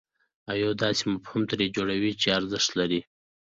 او 0.49 0.55
یو 0.63 0.71
داسې 0.83 1.01
مفهوم 1.13 1.43
ترې 1.49 1.65
جوړوئ 1.75 2.13
چې 2.21 2.27
ارزښت 2.37 2.69
لري. 2.79 3.01